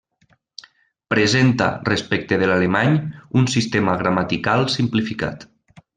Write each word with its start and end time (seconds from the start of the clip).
Presenta 1.13 1.67
respecte 1.91 2.39
de 2.43 2.49
l'alemany 2.53 2.97
un 3.41 3.47
sistema 3.57 3.99
gramatical 4.01 4.67
simplificat. 4.79 5.47